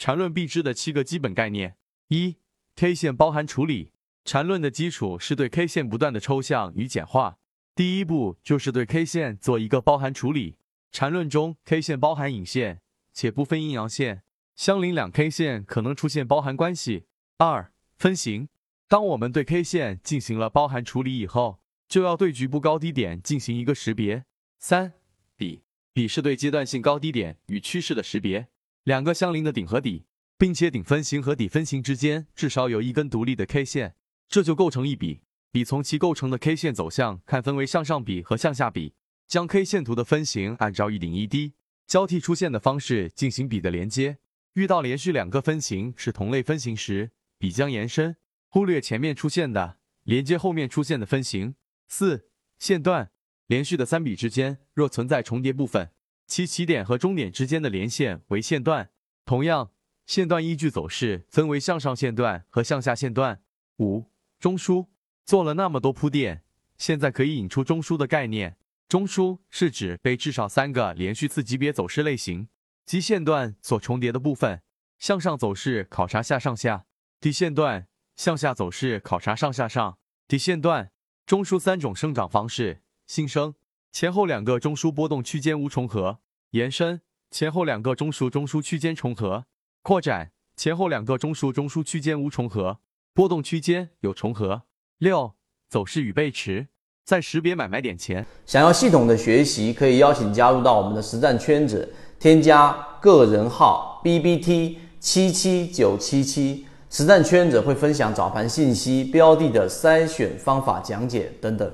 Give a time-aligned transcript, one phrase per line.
[0.00, 1.76] 缠论必知的七个基本概念：
[2.08, 2.36] 一、
[2.74, 3.92] K 线包含处理。
[4.24, 7.36] 缠论的基础是对 K 线不断的抽象与简化，
[7.74, 10.56] 第一步就是对 K 线做一个包含处理。
[10.90, 12.80] 缠论中，K 线包含隐线，
[13.12, 14.22] 且不分阴阳线，
[14.56, 17.04] 相邻两 K 线可能出现包含关系。
[17.36, 18.48] 二、分型。
[18.88, 24.24] 当我们对 K 线进行了包含处理以后，就要对局部高低点进行一个识别。
[24.58, 24.94] 三、
[25.36, 25.60] 底。
[25.92, 28.48] 底是对阶段性高低点与趋势的识别。
[28.84, 30.06] 两个相邻的顶和底，
[30.38, 33.94] 并且顶分型和底分型之间至少有一根独立的 K 线，
[34.28, 35.22] 这就构成一笔。
[35.52, 38.94] 笔从其构成的 K 线走向看，分为向上笔和向下笔。
[39.26, 41.54] 将 K 线图的分型按照一顶一低
[41.86, 44.18] 交替出现的方式进行笔的连接。
[44.54, 48.16] 遇到连续两个分型是同类分型时，笔将延伸，
[48.48, 51.54] 忽略前面出现的连接后面出现的分型。
[51.86, 52.28] 四
[52.58, 53.12] 线段
[53.46, 55.92] 连续的三笔之间若存在重叠部分，
[56.30, 58.90] 其起点和终点之间的连线为线段。
[59.24, 59.72] 同样，
[60.06, 63.42] 线段依据走势分为向上线段和向下线段。
[63.80, 64.06] 五
[64.38, 64.86] 中枢
[65.26, 66.44] 做了那么多铺垫，
[66.78, 68.56] 现在可以引出中枢的概念。
[68.88, 72.48] 中枢是指被至少三个连续次级别走势类型
[72.86, 74.62] 及线段所重叠的部分。
[75.00, 76.86] 向上走势考察下上下，
[77.20, 80.92] 底线段；向下走势考察上下上，底线段。
[81.26, 83.56] 中枢三种生长方式：新生，
[83.92, 86.18] 前后两个中枢波动区间无重合；
[86.50, 89.44] 延伸，前后两个中枢中枢区间重合；
[89.82, 92.78] 扩展，前后两个中枢中枢区间无重合，
[93.12, 94.62] 波动区间有重合。
[94.98, 95.34] 六、
[95.68, 96.68] 走势与背驰。
[97.04, 111.68] 在识别买卖点前，想要系统的学习，可以邀请加入到我们的实战圈子，添加个人号 B B T 七七九七七，实战圈子会分享早盘信息、标的的筛选方法讲解等等。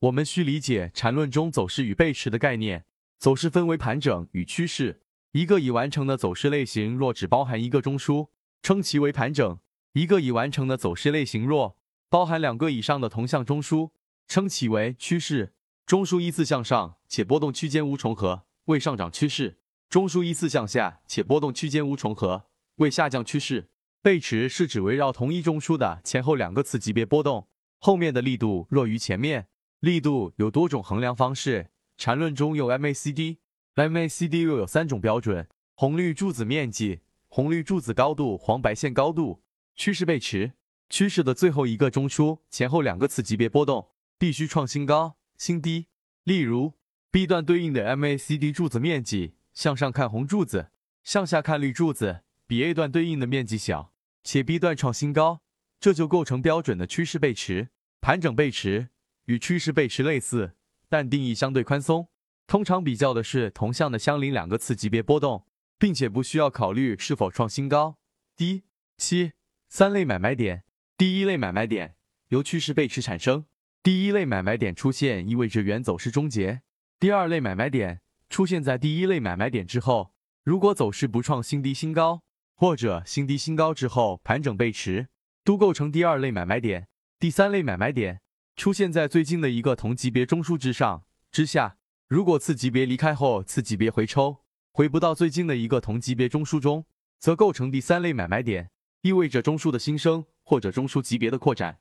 [0.00, 2.84] 我们需理解缠论中走势与背驰的概念。
[3.18, 8.28] 走势分为盘整与趋势，一个已完成的走势类型若只包含一个中枢，
[8.62, 9.58] 称其为盘整；
[9.94, 11.76] 一个已完成的走势类型若
[12.08, 13.90] 包含两个以上的同向中枢，
[14.28, 15.52] 称其为趋势。
[15.84, 19.56] 中枢依次向上且波动区间无重合，为上涨趋势；
[19.88, 22.44] 中枢依次向下且波动区间无重合，
[22.76, 23.70] 为下降趋势。
[24.00, 27.48] 背驰是指围绕同一中枢的前后两个次级别波动，
[27.80, 29.48] 后面的力度弱于前面。
[29.80, 35.46] 力度有多种衡量方式，缠论中有 MACD，MACD 又有三种标准：
[35.76, 39.42] 红绿柱子面积、红绿柱子高度、黄白线高度。
[39.76, 40.54] 趋势背驰。
[40.90, 45.86] 趋势的最后一个中枢前后两个次级别波动必须创新高、新低。
[46.24, 46.72] 例如
[47.12, 50.70] ，B 段对应的 MACD 柱子面积向上看红柱子，
[51.04, 53.92] 向下看绿柱子，比 A 段对应的面积小，
[54.24, 55.42] 且 B 段创新高，
[55.78, 57.68] 这就构成标准的趋势背驰。
[58.00, 58.88] 盘整背驰
[59.28, 60.54] 与趋势背驰类似，
[60.88, 62.08] 但定义相对宽松，
[62.46, 65.46] 通常比较的是同向的相邻两个次级别波动，
[65.78, 67.98] 并且不需要考虑是否创新高、
[68.34, 68.64] 低。
[68.96, 69.32] 七
[69.68, 70.64] 三类买卖点。
[70.96, 71.94] 第一类买卖点
[72.30, 73.44] 由趋势背驰产生。
[73.82, 76.62] 第一类买卖点出现意味着原走势终结。
[76.98, 80.12] 第二类买卖点出现在第一类买卖点之后，
[80.42, 82.22] 如果走势不创新低新高，
[82.56, 85.06] 或者新低新高之后盘整背驰，
[85.44, 86.88] 都构成第二类买卖点。
[87.20, 88.20] 第三类买卖点
[88.58, 91.76] 出现在最近的一个同级别中枢之上、之下，
[92.08, 94.38] 如果次级别离开后次级别回抽，
[94.72, 96.84] 回不到最近的一个同级别中枢中，
[97.20, 98.70] 则构成第三类买卖点，
[99.02, 100.26] 意味着中枢的新生。
[100.48, 101.78] 或者中枢级别的扩展。